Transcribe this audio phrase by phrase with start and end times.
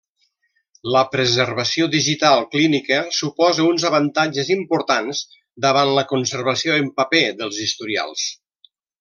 [0.93, 5.23] La preservació digital clínica suposa uns avantatges importants
[5.67, 8.27] davant la conservació en paper dels historials.